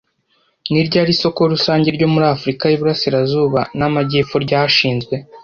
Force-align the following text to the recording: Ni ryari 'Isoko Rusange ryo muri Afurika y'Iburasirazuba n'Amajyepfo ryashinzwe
Ni 0.71 0.81
ryari 0.87 1.11
'Isoko 1.13 1.39
Rusange 1.53 1.87
ryo 1.95 2.07
muri 2.13 2.25
Afurika 2.35 2.63
y'Iburasirazuba 2.67 3.61
n'Amajyepfo 3.77 4.35
ryashinzwe 4.45 5.15